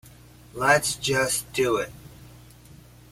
[0.55, 1.91] Let's just do it.